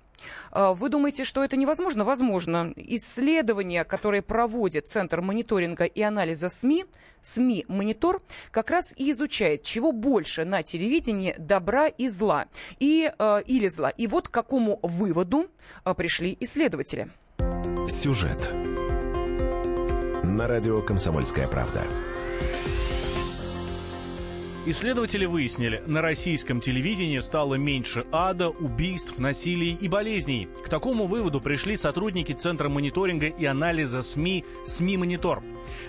А, 0.51 0.73
вы 0.73 0.89
думаете, 0.89 1.23
что 1.23 1.43
это 1.43 1.57
невозможно? 1.57 2.03
Возможно. 2.03 2.73
Исследования, 2.75 3.83
которые 3.83 4.21
проводит 4.21 4.87
Центр 4.87 5.21
мониторинга 5.21 5.85
и 5.85 6.01
анализа 6.01 6.49
СМИ, 6.49 6.85
СМИ 7.21 7.65
Монитор, 7.67 8.21
как 8.51 8.69
раз 8.69 8.93
и 8.95 9.11
изучает, 9.11 9.63
чего 9.63 9.91
больше 9.91 10.45
на 10.45 10.63
телевидении 10.63 11.35
добра 11.37 11.87
и 11.87 12.07
зла. 12.07 12.45
И, 12.79 13.11
э, 13.17 13.41
или 13.45 13.67
зла. 13.67 13.89
И 13.89 14.07
вот 14.07 14.27
к 14.27 14.31
какому 14.31 14.79
выводу 14.81 15.47
э, 15.83 15.93
пришли 15.93 16.37
исследователи. 16.39 17.09
Сюжет. 17.89 18.51
На 20.23 20.47
радио 20.47 20.81
«Комсомольская 20.81 21.47
правда». 21.47 21.83
Исследователи 24.67 25.25
выяснили, 25.25 25.83
на 25.85 26.01
российском 26.01 26.59
телевидении 26.59 27.19
стало 27.19 27.53
меньше 27.53 28.03
ада, 28.11 28.49
убийств, 28.49 29.19
насилий 29.19 29.77
и 29.79 29.87
болезней. 29.87 30.47
К 30.63 30.69
такому 30.69 31.05
выводу 31.05 31.39
пришли 31.39 31.75
сотрудники 31.75 32.31
Центра 32.33 32.67
мониторинга 32.67 33.27
и 33.27 33.45
анализа 33.45 34.01
СМИ 34.01 34.43
«СМИ 34.65 34.97
Монитор». 34.97 35.43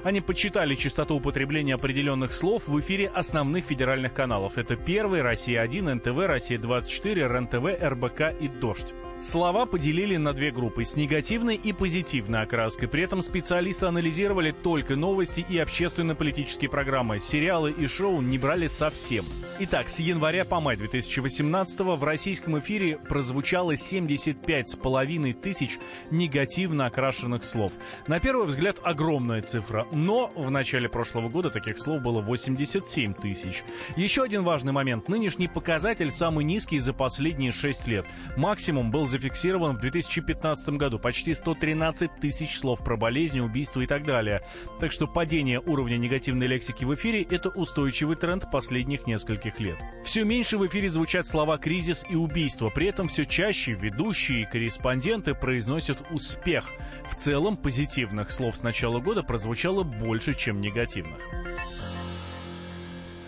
Они 0.04 0.21
подсчитали 0.21 0.75
частоту 0.75 1.14
употребления 1.14 1.75
определенных 1.75 2.33
слов 2.33 2.68
в 2.68 2.78
эфире 2.80 3.09
основных 3.09 3.64
федеральных 3.64 4.12
каналов. 4.12 4.59
Это 4.59 4.76
«Первый», 4.76 5.23
«Россия-1», 5.23 5.95
«НТВ», 5.95 6.26
«Россия-24», 6.26 7.14
РЕН-ТВ, 7.14 7.83
РБК 7.83 8.35
и 8.38 8.49
«Дождь». 8.49 8.92
Слова 9.20 9.64
поделили 9.64 10.18
на 10.18 10.35
две 10.35 10.50
группы 10.50 10.85
с 10.85 10.94
негативной 10.94 11.56
и 11.56 11.73
позитивной 11.73 12.42
окраской. 12.42 12.87
При 12.87 13.02
этом 13.02 13.23
специалисты 13.23 13.87
анализировали 13.87 14.50
только 14.50 14.94
новости 14.94 15.44
и 15.49 15.58
общественно-политические 15.58 16.68
программы. 16.68 17.18
Сериалы 17.18 17.70
и 17.73 17.87
шоу 17.87 18.20
не 18.20 18.37
брали 18.37 18.68
совсем. 18.68 19.25
Итак, 19.58 19.88
с 19.88 20.00
января 20.00 20.44
по 20.44 20.61
май 20.61 20.76
2018 20.76 21.80
в 21.80 22.04
российском 22.04 22.58
эфире 22.58 22.99
прозвучало 23.08 23.73
75,5 23.73 25.32
тысяч 25.32 25.78
негативно 26.11 26.85
окрашенных 26.85 27.42
слов. 27.42 27.73
На 28.06 28.20
первый 28.20 28.46
взгляд 28.46 28.80
огромная 28.82 29.40
цифра, 29.40 29.87
но 29.92 30.30
в 30.37 30.50
начале 30.50 30.90
прошлого 30.90 31.30
года 31.30 31.49
таких 31.49 31.78
слов 31.78 32.02
было 32.02 32.20
87 32.20 33.14
тысяч. 33.14 33.64
Еще 33.96 34.23
один 34.23 34.42
важный 34.42 34.73
момент. 34.73 35.08
Нынешний 35.08 35.49
показатель 35.49 36.11
самый 36.11 36.44
низкий 36.44 36.78
за 36.78 36.92
последние 36.92 37.50
6 37.50 37.87
лет. 37.87 38.04
Максимум 38.37 38.90
был 38.90 39.05
зафиксирован 39.06 39.76
в 39.76 39.80
2015 39.80 40.68
году. 40.70 40.98
Почти 40.98 41.34
113 41.34 42.10
тысяч 42.20 42.58
слов 42.58 42.82
про 42.84 42.96
болезни, 42.96 43.40
убийства 43.40 43.80
и 43.80 43.86
так 43.86 44.04
далее. 44.04 44.42
Так 44.80 44.92
что 44.92 45.06
падение 45.06 45.60
уровня 45.60 45.96
негативной 45.96 46.46
лексики 46.46 46.84
в 46.84 46.94
эфире– 46.94 47.22
это 47.30 47.48
устойчивый 47.48 48.16
тренд 48.16 48.50
последних 48.50 49.06
нескольких 49.06 49.60
лет. 49.60 49.76
Все 50.04 50.25
меньше 50.25 50.58
в 50.58 50.66
эфире 50.66 50.88
звучат 50.88 51.26
слова 51.26 51.58
«кризис» 51.58 52.04
и 52.08 52.14
«убийство». 52.14 52.68
При 52.70 52.88
этом 52.88 53.08
все 53.08 53.26
чаще 53.26 53.72
ведущие 53.72 54.42
и 54.42 54.44
корреспонденты 54.46 55.34
произносят 55.34 55.98
«успех». 56.10 56.72
В 57.10 57.14
целом 57.16 57.56
позитивных 57.56 58.30
слов 58.30 58.56
с 58.56 58.62
начала 58.62 59.00
года 59.00 59.22
прозвучало 59.22 59.82
больше, 59.82 60.34
чем 60.34 60.60
негативных. 60.60 61.20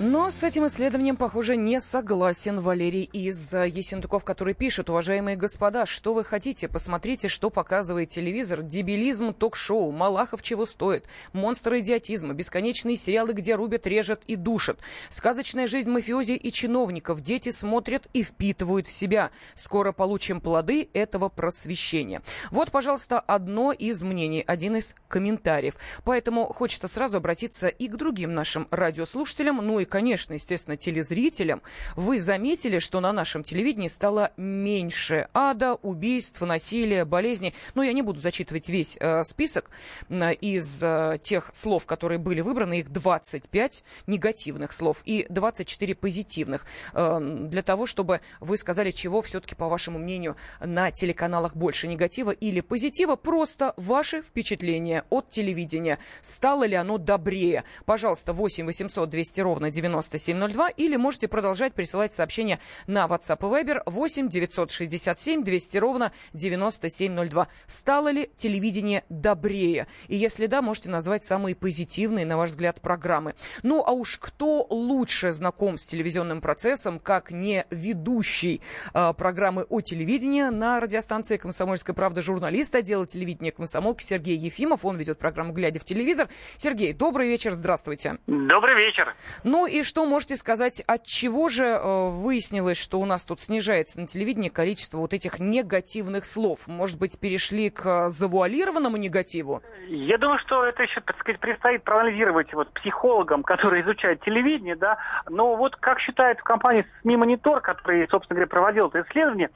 Но 0.00 0.30
с 0.30 0.44
этим 0.44 0.64
исследованием, 0.68 1.16
похоже, 1.16 1.56
не 1.56 1.80
согласен 1.80 2.60
Валерий 2.60 3.02
из 3.02 3.52
Есентуков, 3.52 4.22
который 4.22 4.54
пишет, 4.54 4.90
уважаемые 4.90 5.36
господа, 5.36 5.86
что 5.86 6.14
вы 6.14 6.22
хотите? 6.22 6.68
Посмотрите, 6.68 7.26
что 7.26 7.50
показывает 7.50 8.08
телевизор. 8.08 8.62
Дебилизм, 8.62 9.34
ток-шоу, 9.34 9.90
Малахов 9.90 10.40
чего 10.40 10.66
стоит, 10.66 11.06
монстры 11.32 11.80
идиотизма, 11.80 12.32
бесконечные 12.32 12.96
сериалы, 12.96 13.32
где 13.32 13.56
рубят, 13.56 13.88
режут 13.88 14.20
и 14.28 14.36
душат. 14.36 14.78
Сказочная 15.08 15.66
жизнь 15.66 15.90
мафиози 15.90 16.32
и 16.32 16.52
чиновников. 16.52 17.20
Дети 17.20 17.48
смотрят 17.48 18.06
и 18.12 18.22
впитывают 18.22 18.86
в 18.86 18.92
себя. 18.92 19.32
Скоро 19.54 19.90
получим 19.90 20.40
плоды 20.40 20.88
этого 20.92 21.28
просвещения. 21.28 22.22
Вот, 22.52 22.70
пожалуйста, 22.70 23.18
одно 23.18 23.72
из 23.72 24.04
мнений, 24.04 24.44
один 24.46 24.76
из 24.76 24.94
комментариев. 25.08 25.74
Поэтому 26.04 26.46
хочется 26.52 26.86
сразу 26.86 27.16
обратиться 27.16 27.66
и 27.66 27.88
к 27.88 27.96
другим 27.96 28.32
нашим 28.32 28.68
радиослушателям, 28.70 29.56
ну 29.56 29.80
и 29.80 29.87
конечно, 29.88 30.34
естественно, 30.34 30.76
телезрителям, 30.76 31.62
вы 31.96 32.20
заметили, 32.20 32.78
что 32.78 33.00
на 33.00 33.12
нашем 33.12 33.42
телевидении 33.42 33.88
стало 33.88 34.32
меньше 34.36 35.28
ада, 35.34 35.74
убийств, 35.74 36.40
насилия, 36.40 37.04
болезней. 37.04 37.54
Ну, 37.74 37.82
я 37.82 37.92
не 37.92 38.02
буду 38.02 38.20
зачитывать 38.20 38.68
весь 38.68 38.96
э, 39.00 39.24
список 39.24 39.70
э, 40.08 40.34
из 40.34 40.82
э, 40.82 41.18
тех 41.22 41.50
слов, 41.52 41.86
которые 41.86 42.18
были 42.18 42.40
выбраны. 42.40 42.80
Их 42.80 42.90
25 42.90 43.82
негативных 44.06 44.72
слов 44.72 45.02
и 45.04 45.26
24 45.28 45.94
позитивных. 45.94 46.66
Э, 46.92 47.18
для 47.20 47.62
того, 47.62 47.86
чтобы 47.86 48.20
вы 48.40 48.56
сказали, 48.56 48.90
чего 48.90 49.22
все-таки, 49.22 49.54
по 49.54 49.68
вашему 49.68 49.98
мнению, 49.98 50.36
на 50.60 50.90
телеканалах 50.90 51.56
больше 51.56 51.88
негатива 51.88 52.30
или 52.30 52.60
позитива. 52.60 53.16
Просто 53.16 53.74
ваши 53.76 54.22
впечатления 54.22 55.04
от 55.10 55.30
телевидения. 55.30 55.98
Стало 56.20 56.64
ли 56.64 56.74
оно 56.74 56.98
добрее? 56.98 57.64
Пожалуйста, 57.84 58.32
8 58.32 58.66
800 58.66 59.08
200 59.08 59.40
ровно 59.40 59.70
9702 59.78 60.70
или 60.70 60.96
можете 60.96 61.28
продолжать 61.28 61.72
присылать 61.72 62.12
сообщения 62.12 62.58
на 62.88 63.06
WhatsApp 63.06 63.38
и 63.38 63.64
Viber 63.64 63.82
8 63.86 64.28
967 64.28 65.44
200 65.44 65.76
ровно 65.76 66.12
9702. 66.32 67.46
Стало 67.66 68.08
ли 68.10 68.28
телевидение 68.34 69.04
добрее? 69.08 69.86
И 70.08 70.16
если 70.16 70.46
да, 70.46 70.62
можете 70.62 70.90
назвать 70.90 71.22
самые 71.22 71.54
позитивные, 71.54 72.26
на 72.26 72.36
ваш 72.36 72.50
взгляд, 72.50 72.80
программы. 72.80 73.34
Ну, 73.62 73.84
а 73.86 73.92
уж 73.92 74.18
кто 74.18 74.66
лучше 74.68 75.32
знаком 75.32 75.76
с 75.76 75.86
телевизионным 75.86 76.40
процессом, 76.40 76.98
как 76.98 77.30
не 77.30 77.64
ведущий 77.70 78.60
э, 78.94 79.12
программы 79.16 79.64
о 79.68 79.80
телевидении 79.80 80.42
на 80.42 80.80
радиостанции 80.80 81.36
«Комсомольская 81.36 81.94
правда» 81.94 82.20
журналист 82.22 82.74
отдела 82.74 83.06
телевидения 83.06 83.52
«Комсомолки» 83.52 84.02
Сергей 84.02 84.36
Ефимов. 84.36 84.84
Он 84.84 84.96
ведет 84.96 85.18
программу 85.18 85.52
«Глядя 85.52 85.78
в 85.78 85.84
телевизор». 85.84 86.28
Сергей, 86.56 86.92
добрый 86.92 87.28
вечер, 87.28 87.52
здравствуйте. 87.52 88.18
Добрый 88.26 88.76
вечер. 88.76 89.14
Ну 89.44 89.66
и 89.68 89.82
что 89.82 90.04
можете 90.06 90.36
сказать, 90.36 90.82
от 90.86 91.04
чего 91.04 91.48
же 91.48 91.64
э, 91.66 92.08
выяснилось, 92.10 92.78
что 92.78 92.98
у 92.98 93.04
нас 93.04 93.24
тут 93.24 93.40
снижается 93.40 94.00
на 94.00 94.06
телевидении 94.06 94.48
количество 94.48 94.98
вот 94.98 95.12
этих 95.12 95.38
негативных 95.38 96.24
слов? 96.24 96.66
Может 96.66 96.98
быть, 96.98 97.18
перешли 97.20 97.70
к 97.70 98.10
завуалированному 98.10 98.96
негативу? 98.96 99.62
Я 99.88 100.18
думаю, 100.18 100.38
что 100.40 100.64
это 100.64 100.82
еще, 100.82 101.00
так 101.00 101.18
сказать, 101.18 101.40
предстоит 101.40 101.84
проанализировать 101.84 102.52
вот 102.52 102.72
психологам, 102.72 103.42
которые 103.42 103.82
изучают 103.82 104.22
телевидение, 104.22 104.76
да. 104.76 104.98
Но 105.28 105.56
вот 105.56 105.76
как 105.76 106.00
считает 106.00 106.40
в 106.40 106.42
компании 106.42 106.86
СМИ 107.02 107.16
Монитор, 107.16 107.60
который, 107.60 108.08
собственно 108.08 108.36
говоря, 108.36 108.48
проводил 108.48 108.88
это 108.88 109.02
исследование, 109.02 109.50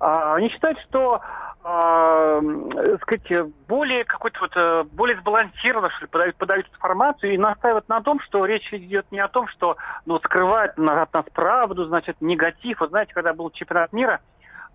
а, 0.00 0.34
они 0.34 0.48
считают, 0.50 0.78
что 0.88 1.20
э, 1.64 2.98
сказать, 3.02 3.52
более 3.66 4.04
какой-то 4.04 4.40
вот 4.40 4.52
э, 4.56 4.84
более 4.92 5.18
сбалансированно 5.18 5.90
что 5.90 6.02
ли, 6.02 6.08
подают, 6.08 6.36
подают 6.36 6.68
информацию 6.68 7.34
и 7.34 7.38
настаивают 7.38 7.88
на 7.88 8.00
том, 8.02 8.20
что 8.20 8.44
речь 8.44 8.72
идет 8.72 9.06
не 9.10 9.20
о 9.20 9.28
том, 9.28 9.48
что 9.48 9.76
ну, 10.06 10.18
скрывают 10.18 10.78
от 10.78 11.12
нас 11.12 11.24
правду, 11.32 11.84
значит, 11.86 12.16
негатив. 12.20 12.80
Вот 12.80 12.90
знаете, 12.90 13.12
когда 13.14 13.32
был 13.32 13.50
чемпионат 13.50 13.92
мира, 13.92 14.20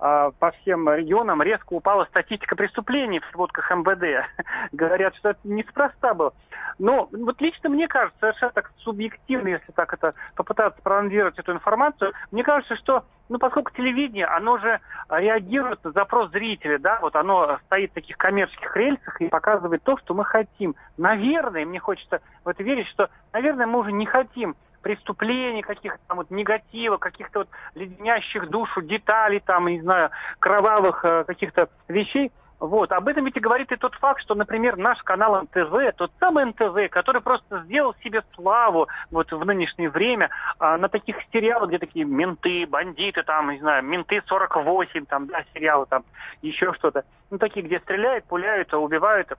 по 0.03 0.51
всем 0.59 0.89
регионам 0.89 1.41
резко 1.41 1.71
упала 1.71 2.03
статистика 2.05 2.57
преступлений 2.57 3.21
в 3.21 3.31
сводках 3.31 3.71
МВД. 3.71 4.27
Говорят, 4.73 5.15
что 5.15 5.29
это 5.29 5.39
неспроста 5.45 6.13
было. 6.13 6.33
Но 6.77 7.07
вот 7.11 7.39
лично 7.39 7.69
мне 7.69 7.87
кажется, 7.87 8.19
совершенно 8.19 8.51
так 8.51 8.71
субъективно, 8.79 9.47
если 9.47 9.71
так 9.71 9.93
это 9.93 10.13
попытаться 10.35 10.81
проанализировать 10.81 11.39
эту 11.39 11.53
информацию, 11.53 12.11
мне 12.31 12.43
кажется, 12.43 12.75
что 12.75 13.05
ну, 13.29 13.39
поскольку 13.39 13.71
телевидение, 13.71 14.25
оно 14.25 14.57
же 14.57 14.81
реагирует 15.09 15.81
на 15.85 15.91
запрос 15.91 16.31
зрителя, 16.31 16.77
да, 16.77 16.99
вот 17.01 17.15
оно 17.15 17.59
стоит 17.65 17.91
в 17.91 17.93
таких 17.93 18.17
коммерческих 18.17 18.75
рельсах 18.75 19.21
и 19.21 19.29
показывает 19.29 19.83
то, 19.83 19.97
что 19.97 20.13
мы 20.13 20.25
хотим. 20.25 20.75
Наверное, 20.97 21.65
мне 21.65 21.79
хочется 21.79 22.21
в 22.43 22.49
это 22.49 22.61
верить, 22.61 22.87
что, 22.87 23.09
наверное, 23.31 23.65
мы 23.65 23.79
уже 23.79 23.93
не 23.93 24.05
хотим 24.05 24.57
преступлений, 24.83 25.63
каких-то 25.63 25.99
там 26.07 26.17
вот 26.17 26.29
негатива, 26.29 26.97
каких-то 26.97 27.39
вот 27.39 27.47
леденящих 27.73 28.49
душу 28.49 28.81
деталей, 28.81 29.39
там, 29.39 29.67
не 29.67 29.81
знаю, 29.81 30.11
кровавых 30.39 31.03
э, 31.03 31.23
каких-то 31.25 31.69
вещей. 31.87 32.31
Вот. 32.59 32.93
Об 32.93 33.09
этом 33.09 33.25
ведь 33.25 33.35
и 33.35 33.41
говорит 33.41 33.71
и 33.73 33.75
тот 33.75 33.93
факт, 33.95 34.21
что, 34.21 34.35
например, 34.35 34.77
наш 34.77 35.01
канал 35.03 35.41
НТВ, 35.41 35.97
тот 35.97 36.11
самый 36.19 36.45
НТВ, 36.45 36.89
который 36.91 37.21
просто 37.21 37.61
сделал 37.63 37.93
себе 38.03 38.23
славу 38.35 38.87
вот 39.11 39.31
в 39.33 39.45
нынешнее 39.45 39.89
время 39.89 40.29
а, 40.59 40.77
на 40.77 40.87
таких 40.87 41.17
сериалах, 41.33 41.67
где 41.67 41.79
такие 41.79 42.05
менты, 42.05 42.65
бандиты, 42.65 43.23
там, 43.23 43.51
не 43.51 43.59
знаю, 43.59 43.83
менты 43.83 44.21
48, 44.27 45.05
там, 45.07 45.27
да, 45.27 45.43
сериалы, 45.53 45.87
там, 45.87 46.05
еще 46.41 46.73
что-то. 46.73 47.03
Ну, 47.31 47.37
такие, 47.37 47.65
где 47.65 47.79
стреляют, 47.81 48.23
пуляют, 48.25 48.73
убивают 48.73 49.33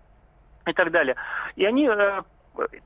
и 0.67 0.73
так 0.75 0.91
далее. 0.91 1.17
И 1.57 1.65
они 1.65 1.89
э, 1.89 2.23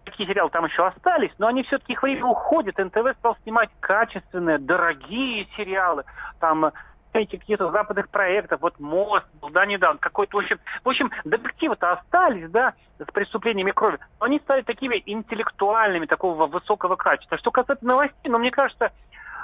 такие 0.04 0.28
сериалы 0.28 0.50
там 0.50 0.64
еще 0.64 0.86
остались, 0.86 1.32
но 1.38 1.46
они 1.46 1.62
все-таки 1.62 1.92
их 1.92 2.02
время 2.02 2.26
уходят. 2.26 2.78
НТВ 2.78 3.16
стал 3.18 3.36
снимать 3.42 3.70
качественные, 3.80 4.58
дорогие 4.58 5.46
сериалы. 5.56 6.04
Там 6.40 6.72
эти 7.12 7.36
каких-то 7.36 7.70
западных 7.70 8.08
проектов, 8.08 8.60
вот 8.60 8.78
мост 8.78 9.26
был, 9.40 9.50
да, 9.50 9.66
недавно, 9.66 9.98
какой-то, 9.98 10.36
в 10.36 10.40
общем, 10.40 10.58
в 10.84 10.88
общем, 10.88 11.10
детективы-то 11.24 11.92
остались, 11.92 12.50
да, 12.50 12.74
с 12.98 13.10
преступлениями 13.12 13.70
крови, 13.70 13.98
но 14.20 14.26
они 14.26 14.38
стали 14.40 14.62
такими 14.62 15.02
интеллектуальными, 15.06 16.06
такого 16.06 16.46
высокого 16.46 16.96
качества. 16.96 17.38
Что 17.38 17.50
касается 17.50 17.86
новостей, 17.86 18.30
ну, 18.30 18.38
мне 18.38 18.50
кажется, 18.50 18.92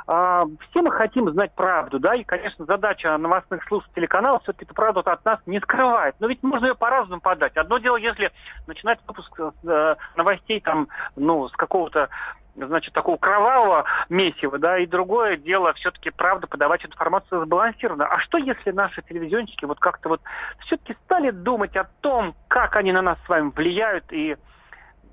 все 0.06 0.82
мы 0.82 0.90
хотим 0.90 1.30
знать 1.30 1.52
правду, 1.54 1.98
да, 1.98 2.14
и, 2.14 2.24
конечно, 2.24 2.66
задача 2.66 3.16
новостных 3.16 3.64
служб 3.64 3.86
телеканала 3.94 4.38
все-таки 4.40 4.66
эту 4.66 4.74
правду 4.74 5.00
от 5.00 5.24
нас 5.24 5.40
не 5.46 5.60
скрывает. 5.60 6.14
Но 6.20 6.26
ведь 6.26 6.42
можно 6.42 6.66
ее 6.66 6.74
по-разному 6.74 7.22
подать. 7.22 7.56
Одно 7.56 7.78
дело, 7.78 7.96
если 7.96 8.30
начинать 8.66 8.98
выпуск 9.06 9.40
э, 9.64 9.96
новостей 10.16 10.60
там, 10.60 10.88
ну, 11.16 11.48
с 11.48 11.52
какого-то 11.52 12.10
значит, 12.56 12.92
такого 12.92 13.16
кровавого 13.16 13.84
месива, 14.08 14.58
да, 14.58 14.78
и 14.78 14.86
другое 14.86 15.36
дело 15.36 15.72
все-таки, 15.72 16.10
правда, 16.10 16.46
подавать 16.46 16.84
информацию 16.84 17.44
сбалансированно. 17.44 18.06
А 18.06 18.20
что, 18.20 18.38
если 18.38 18.70
наши 18.70 19.02
телевизионщики 19.02 19.64
вот 19.64 19.80
как-то 19.80 20.08
вот 20.10 20.20
все-таки 20.60 20.96
стали 21.04 21.30
думать 21.30 21.76
о 21.76 21.88
том, 22.00 22.34
как 22.48 22.76
они 22.76 22.92
на 22.92 23.02
нас 23.02 23.18
с 23.24 23.28
вами 23.28 23.50
влияют 23.54 24.04
и 24.12 24.36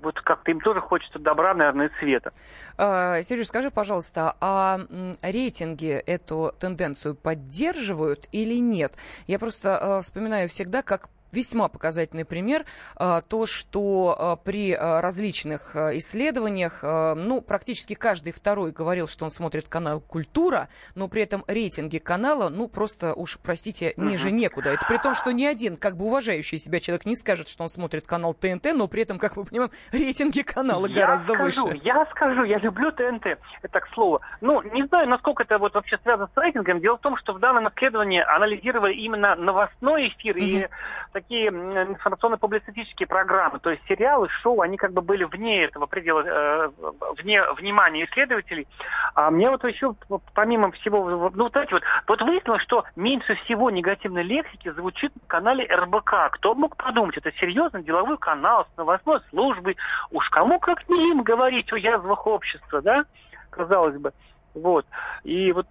вот 0.02 0.20
как-то 0.20 0.50
им 0.50 0.60
тоже 0.60 0.80
хочется 0.80 1.18
добра, 1.18 1.54
наверное, 1.54 1.88
и 1.88 1.98
света. 1.98 2.32
А, 2.76 3.22
Сереж, 3.22 3.46
скажи, 3.46 3.70
пожалуйста, 3.70 4.36
а 4.40 4.80
рейтинги 5.22 5.90
эту 5.90 6.52
тенденцию 6.58 7.14
поддерживают 7.14 8.28
или 8.32 8.60
нет? 8.60 8.96
Я 9.26 9.38
просто 9.38 9.78
а, 9.78 10.02
вспоминаю 10.02 10.48
всегда, 10.48 10.82
как 10.82 11.08
весьма 11.32 11.68
показательный 11.68 12.24
пример. 12.24 12.64
А, 12.96 13.22
то, 13.22 13.46
что 13.46 14.16
а, 14.18 14.36
при 14.36 14.72
а, 14.72 15.00
различных 15.00 15.74
исследованиях, 15.74 16.80
ну, 16.82 17.40
практически 17.40 17.94
каждый 17.94 18.32
второй 18.32 18.72
говорил, 18.72 19.08
что 19.08 19.24
он 19.24 19.30
смотрит 19.30 19.68
канал 19.68 20.00
«Культура», 20.00 20.68
но 20.94 21.08
при 21.08 21.22
этом 21.22 21.44
рейтинги 21.46 21.98
канала, 21.98 22.48
ну, 22.48 22.68
просто 22.68 23.14
уж, 23.14 23.38
простите, 23.42 23.94
ниже 23.96 24.30
некуда. 24.30 24.70
Это 24.70 24.86
при 24.86 24.98
том, 24.98 25.14
что 25.14 25.32
ни 25.32 25.44
один, 25.44 25.76
как 25.76 25.96
бы 25.96 26.06
уважающий 26.06 26.58
себя 26.58 26.80
человек 26.80 27.06
не 27.06 27.16
скажет, 27.16 27.48
что 27.48 27.62
он 27.62 27.68
смотрит 27.68 28.06
канал 28.06 28.34
ТНТ, 28.34 28.74
но 28.74 28.88
при 28.88 29.02
этом, 29.02 29.18
как 29.18 29.36
мы 29.36 29.44
понимаем, 29.44 29.70
рейтинги 29.92 30.42
канала 30.42 30.86
я 30.86 31.02
гораздо 31.02 31.34
скажу, 31.34 31.66
выше. 31.66 31.80
Я 31.82 32.06
скажу, 32.10 32.44
я 32.44 32.58
люблю 32.58 32.92
ТНТ, 32.92 33.38
это 33.62 33.80
к 33.80 33.88
слову. 33.94 34.20
Ну, 34.40 34.62
не 34.62 34.86
знаю, 34.86 35.08
насколько 35.08 35.42
это 35.42 35.58
вот 35.58 35.74
вообще 35.74 35.98
связано 36.02 36.28
с 36.34 36.36
рейтингом. 36.36 36.80
Дело 36.80 36.96
в 36.96 37.00
том, 37.00 37.16
что 37.16 37.32
в 37.32 37.38
данном 37.38 37.68
исследовании 37.68 38.20
анализировали 38.20 38.94
именно 38.94 39.34
новостной 39.34 40.08
эфир 40.08 40.36
mm-hmm. 40.36 40.68
и 41.14 41.21
такие 41.22 41.48
информационно-публицистические 41.48 43.06
программы, 43.06 43.58
то 43.60 43.70
есть 43.70 43.82
сериалы, 43.88 44.28
шоу, 44.28 44.60
они 44.60 44.76
как 44.76 44.92
бы 44.92 45.02
были 45.02 45.24
вне 45.24 45.64
этого 45.64 45.86
предела, 45.86 46.22
э, 46.24 46.70
вне 47.18 47.42
внимания 47.54 48.04
исследователей. 48.04 48.66
А 49.14 49.30
мне 49.30 49.48
вот 49.50 49.64
еще, 49.64 49.94
помимо 50.34 50.70
всего, 50.72 51.08
ну, 51.08 51.18
вот, 51.18 51.54
вот, 51.54 51.82
вот 52.08 52.22
выяснилось, 52.22 52.62
что 52.62 52.84
меньше 52.96 53.34
всего 53.44 53.70
негативной 53.70 54.22
лексики 54.22 54.70
звучит 54.70 55.14
на 55.14 55.26
канале 55.26 55.66
РБК. 55.66 56.30
Кто 56.32 56.54
мог 56.54 56.76
подумать, 56.76 57.16
это 57.16 57.32
серьезный 57.32 57.82
деловой 57.82 58.18
канал 58.18 58.66
с 58.72 58.76
новостной 58.76 59.20
службой. 59.30 59.76
Уж 60.10 60.28
кому 60.30 60.58
как 60.58 60.88
не 60.88 61.10
им 61.10 61.22
говорить 61.22 61.72
о 61.72 61.76
язвах 61.76 62.26
общества, 62.26 62.82
да, 62.82 63.04
казалось 63.50 63.96
бы. 63.96 64.12
Вот. 64.54 64.86
И 65.24 65.52
вот 65.52 65.66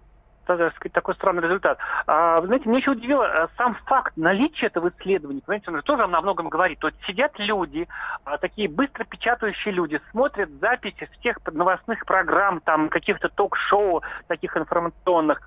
так 0.46 0.74
сказать, 0.76 0.92
такой 0.92 1.14
странный 1.14 1.42
результат. 1.42 1.78
А, 2.06 2.40
знаете, 2.42 2.68
меня 2.68 2.78
еще 2.78 2.92
удивило 2.92 3.26
а, 3.26 3.48
сам 3.56 3.76
факт 3.86 4.16
наличия 4.16 4.66
этого 4.66 4.88
исследования. 4.88 5.42
Понимаете, 5.44 5.70
он 5.70 5.76
же 5.76 5.82
тоже 5.82 6.02
о 6.02 6.06
многом 6.06 6.48
говорит. 6.48 6.82
Есть 6.82 6.96
сидят 7.06 7.32
люди, 7.38 7.88
а, 8.24 8.38
такие 8.38 8.68
быстро 8.68 9.04
печатающие 9.04 9.72
люди, 9.72 10.00
смотрят 10.10 10.50
записи 10.60 11.08
всех 11.18 11.38
новостных 11.52 12.04
программ, 12.06 12.60
там, 12.60 12.88
каких-то 12.88 13.28
ток-шоу 13.28 14.02
таких 14.26 14.56
информационных. 14.56 15.40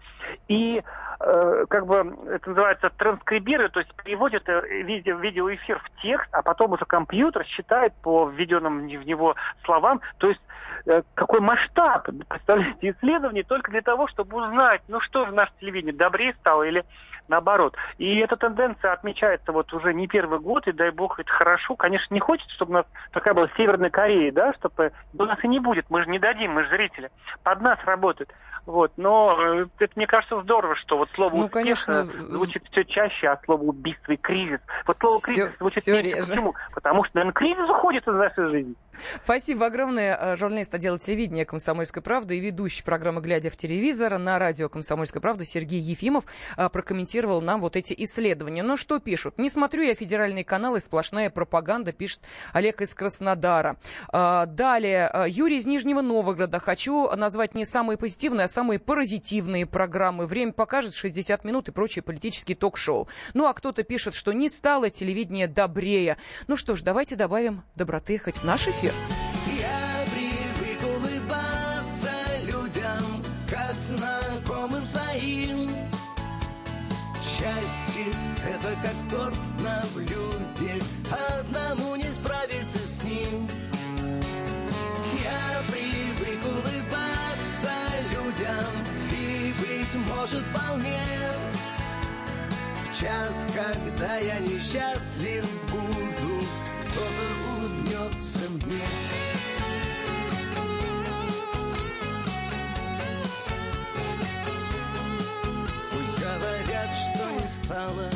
И 0.48 0.84
э, 1.20 1.66
как 1.70 1.86
бы 1.86 2.18
это 2.30 2.50
называется 2.50 2.90
транскрибируют, 2.90 3.74
то 3.74 3.80
есть 3.80 3.94
переводят 4.04 4.48
э, 4.48 4.62
видео, 4.84 5.18
видеоэфир 5.18 5.80
в 5.80 6.02
текст, 6.02 6.28
а 6.34 6.42
потом 6.42 6.74
уже 6.74 6.86
компьютер 6.86 7.46
считает 7.46 7.94
по 8.02 8.28
введенным 8.28 8.88
в 8.88 9.06
него 9.06 9.36
словам. 9.64 10.02
То 10.18 10.30
есть 10.30 10.42
э, 10.86 11.02
какой 11.14 11.40
масштаб, 11.40 12.08
представляете, 12.28 12.92
исследований 12.92 13.44
только 13.44 13.72
для 13.72 13.82
того, 13.82 14.08
чтобы 14.08 14.38
узнать, 14.38 14.82
ну 14.88 15.00
что 15.02 15.26
же 15.26 15.32
наше 15.32 15.52
телевидение, 15.60 15.94
добрее 15.94 16.34
стало 16.40 16.64
или 16.64 16.84
наоборот. 17.28 17.76
И 17.98 18.18
эта 18.18 18.36
тенденция 18.36 18.94
отмечается 18.94 19.52
вот 19.52 19.74
уже 19.74 19.94
не 19.94 20.08
первый 20.08 20.40
год, 20.40 20.68
и 20.68 20.72
дай 20.72 20.92
бог 20.92 21.20
это 21.20 21.32
хорошо. 21.32 21.76
Конечно, 21.76 22.14
не 22.14 22.20
хочется, 22.20 22.54
чтобы 22.54 22.72
у 22.72 22.74
нас 22.76 22.86
такая 23.12 23.34
была 23.34 23.50
Северная 23.58 23.90
Корея, 23.90 24.32
да, 24.32 24.54
чтобы 24.54 24.92
у 25.18 25.24
нас 25.26 25.44
и 25.44 25.48
не 25.48 25.60
будет, 25.60 25.90
мы 25.90 26.04
же 26.04 26.10
не 26.10 26.20
дадим, 26.20 26.54
мы 26.54 26.64
же 26.64 26.70
зрители. 26.70 27.10
Под 27.44 27.62
нас 27.62 27.80
работают. 27.86 28.32
Вот, 28.66 28.94
но 28.98 29.38
э, 29.40 29.68
это, 29.78 29.94
мне 29.96 30.08
кажется, 30.08 30.42
здорово, 30.42 30.76
что 30.76 30.98
вот 30.98 31.10
слово 31.14 31.36
ну, 31.36 31.50
конечно... 31.50 32.04
звучит 32.04 32.64
все 32.72 32.84
чаще, 32.84 33.28
а 33.28 33.40
слово 33.46 33.62
убийство 33.62 34.14
и 34.14 34.18
кризис. 34.18 34.60
Вот 34.88 34.98
слово 35.00 35.22
кризис 35.22 35.52
звучит 35.60 35.84
все 35.84 36.02
реже. 36.02 36.32
Почему? 36.32 36.56
Потому 36.74 37.04
что, 37.04 37.12
наверное, 37.14 37.34
кризис 37.34 37.70
уходит 37.70 38.08
из 38.08 38.16
нашей 38.16 38.50
жизни. 38.50 38.76
Спасибо 39.24 39.68
огромное. 39.68 40.18
Э, 40.20 40.38
журналист 40.38 40.74
отдела 40.74 41.00
телевидения 41.00 41.46
«Комсомольской 41.46 42.02
правды» 42.02 42.38
и 42.38 42.40
ведущий 42.40 42.84
программы 42.84 43.22
«Глядя 43.22 43.50
в 43.50 43.58
телевизор» 43.58 44.18
на 44.18 44.40
радио 44.40 44.70
«Комсомольская 44.70 45.22
правда» 45.22 45.46
Сергей 45.46 45.80
Ефимов 45.80 46.26
э, 46.58 46.70
прокомментировал 46.70 47.42
нам 47.42 47.62
вот 47.62 47.76
эти 47.76 47.94
исследования. 47.98 48.64
Но 48.64 48.78
что 48.78 49.00
пишут? 49.00 49.38
Не 49.38 49.50
смотрю 49.50 49.84
я 49.84 49.96
федеральные 49.96 50.44
каналы, 50.44 50.80
сплошная 50.80 51.30
пропаганда, 51.30 51.92
пишет 51.92 52.22
Олег 52.54 52.82
из 52.82 52.94
Краснодара. 52.94 53.78
Э, 54.12 54.46
далее, 54.48 55.12
Юрий 55.28 55.58
из 55.58 55.66
Нижнего 55.66 56.02
Новгорода. 56.02 56.60
Хочу 56.60 57.10
назвать 57.16 57.56
не 57.56 57.66
самые 57.66 57.98
позитивные, 57.98 58.46
а 58.46 58.48
самые 58.48 58.80
паразитивные 58.80 59.66
программы. 59.66 60.28
Время 60.28 60.54
покажет 60.54 60.94
60 60.94 61.44
минут 61.44 61.70
и 61.70 61.72
прочие 61.72 62.04
политические 62.04 62.56
ток-шоу. 62.56 63.08
Ну, 63.34 63.48
а 63.48 63.54
кто-то 63.54 63.84
пишет, 63.84 64.16
что 64.16 64.34
не 64.34 64.50
стало 64.50 64.90
телевидение 64.90 65.48
добрее. 65.48 66.18
Ну 66.48 66.58
что 66.58 66.76
ж, 66.76 66.82
давайте 66.82 67.16
добавим 67.16 67.64
доброты 67.76 68.18
хоть 68.18 68.38
в 68.38 68.44
наш 68.44 68.68
эфир. 68.68 68.85
Я 68.86 70.06
привык 70.14 70.84
улыбаться 70.84 72.12
людям, 72.44 73.24
как 73.50 73.74
знакомым 73.76 74.86
своим. 74.88 75.70
Счастье— 77.24 78.06
это 78.48 78.76
как 78.84 78.96
торт 79.10 79.38
на 79.60 79.84
блюде, 79.94 80.82
одному 81.12 81.96
не 81.96 82.06
справиться 82.06 82.80
с 82.88 83.04
ним. 83.04 83.48
Я 85.24 85.62
привык 85.72 86.44
улыбаться 86.46 87.74
людям 88.12 88.66
и, 89.12 89.54
быть 89.60 89.96
может, 90.08 90.44
вполне 90.44 91.02
в 92.84 93.00
час, 93.02 93.46
когда 93.54 94.18
я 94.18 94.40
несчастлив 94.40 95.46
стало 107.66 108.10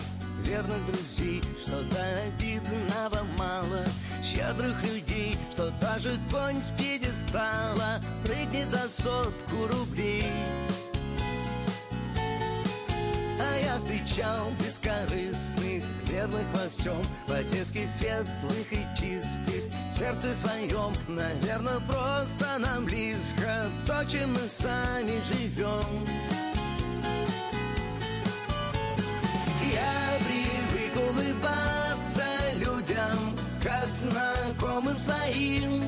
верных 0.44 0.86
друзей, 0.86 1.42
что 1.60 1.82
до 1.84 2.04
обидного 2.28 3.24
мало, 3.38 3.84
щедрых 4.24 4.76
людей, 4.86 5.38
что 5.52 5.72
даже 5.82 6.18
конь 6.32 6.62
с 6.62 6.70
пьедестала. 6.78 8.00
Прыгнет 8.24 8.70
за 8.70 8.90
сотку 8.90 9.68
рублей. 9.72 10.32
А 13.40 13.58
я 13.64 13.78
встречал 13.78 14.50
бескорыстных, 14.60 15.84
верных 16.06 16.46
во 16.54 16.70
всем, 16.70 17.02
по-детски 17.28 17.88
светлых 17.88 18.72
и 18.72 18.86
чистых, 18.96 19.64
сердце 19.98 20.36
своем, 20.36 20.94
наверное, 21.08 21.80
просто 21.88 22.60
нам 22.60 22.86
близко. 22.86 23.66
То, 23.88 24.04
чем 24.06 24.32
мы 24.32 24.48
сами 24.50 25.20
живем. 25.22 26.39
Своим. 35.10 35.82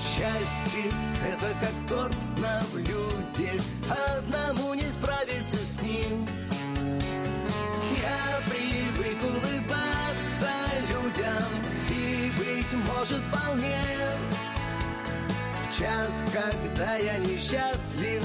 Счастье— 0.00 0.84
это 1.28 1.54
как 1.60 1.88
торт 1.88 2.16
на 2.38 2.60
блюде, 2.72 3.60
одному 4.16 4.74
не 4.74 4.82
справиться 4.82 5.64
с 5.64 5.82
ним. 5.82 6.26
Я 8.00 8.40
привык 8.48 9.18
улыбаться 9.22 10.50
людям 10.88 11.48
и, 11.90 12.32
быть 12.36 12.72
может, 12.86 13.22
вполне 13.32 13.80
в 15.52 15.78
час, 15.78 16.24
когда 16.32 16.96
я 16.96 17.18
несчастлив 17.18 18.24